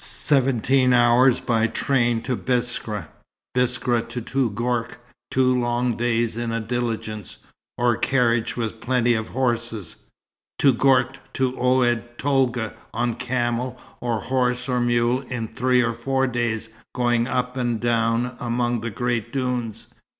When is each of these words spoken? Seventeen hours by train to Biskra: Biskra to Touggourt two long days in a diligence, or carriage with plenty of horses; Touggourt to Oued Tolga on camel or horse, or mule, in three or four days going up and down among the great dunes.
Seventeen 0.03 0.93
hours 0.93 1.39
by 1.39 1.67
train 1.67 2.23
to 2.23 2.35
Biskra: 2.35 3.07
Biskra 3.55 4.01
to 4.09 4.19
Touggourt 4.21 4.97
two 5.29 5.55
long 5.59 5.95
days 5.95 6.37
in 6.37 6.51
a 6.51 6.59
diligence, 6.59 7.37
or 7.77 7.95
carriage 7.97 8.57
with 8.57 8.81
plenty 8.81 9.13
of 9.13 9.27
horses; 9.29 9.97
Touggourt 10.57 11.19
to 11.35 11.49
Oued 11.55 12.17
Tolga 12.17 12.73
on 12.95 13.13
camel 13.13 13.79
or 13.99 14.21
horse, 14.21 14.67
or 14.67 14.79
mule, 14.81 15.21
in 15.29 15.49
three 15.49 15.83
or 15.83 15.93
four 15.93 16.25
days 16.25 16.69
going 16.95 17.27
up 17.27 17.55
and 17.55 17.79
down 17.79 18.35
among 18.39 18.81
the 18.81 18.89
great 18.89 19.31
dunes. 19.31 19.85